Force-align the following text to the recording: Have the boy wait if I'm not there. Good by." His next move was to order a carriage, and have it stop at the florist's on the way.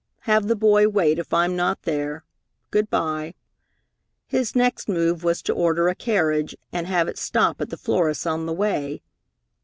Have 0.21 0.47
the 0.47 0.55
boy 0.55 0.87
wait 0.87 1.19
if 1.19 1.31
I'm 1.31 1.55
not 1.55 1.83
there. 1.83 2.23
Good 2.71 2.89
by." 2.89 3.35
His 4.25 4.55
next 4.55 4.89
move 4.89 5.23
was 5.23 5.43
to 5.43 5.53
order 5.53 5.89
a 5.89 5.93
carriage, 5.93 6.55
and 6.73 6.87
have 6.87 7.07
it 7.07 7.19
stop 7.19 7.61
at 7.61 7.69
the 7.69 7.77
florist's 7.77 8.25
on 8.25 8.47
the 8.47 8.53
way. 8.53 9.03